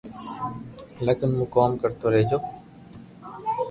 لگن 1.05 1.31
مون 1.37 1.47
ڪوم 1.53 1.71
ڪرتو 1.81 2.05
رھجو 2.13 2.39